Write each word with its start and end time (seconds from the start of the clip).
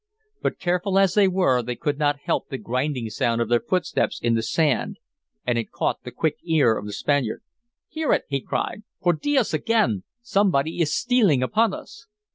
But 0.41 0.57
careful 0.57 0.97
as 0.97 1.13
they 1.13 1.27
were 1.27 1.61
they 1.61 1.75
could 1.75 1.99
not 1.99 2.21
help 2.23 2.47
the 2.49 2.57
grinding 2.57 3.11
sound 3.11 3.39
of 3.39 3.49
their 3.49 3.59
footsteps 3.59 4.19
in 4.19 4.33
the 4.33 4.41
sand, 4.41 4.97
and 5.45 5.59
it 5.59 5.69
caught 5.69 6.01
the 6.01 6.09
quick 6.09 6.37
ear 6.43 6.75
of 6.75 6.87
the 6.87 6.91
Spaniard. 6.91 7.43
"Hear 7.87 8.11
it!" 8.11 8.23
he 8.27 8.41
cried. 8.41 8.81
"Por 8.99 9.13
dios, 9.13 9.53
again! 9.53 10.01
Somebody 10.23 10.79
is 10.81 10.91
stealing 10.91 11.43
upon 11.43 11.75
us!" 11.75 12.07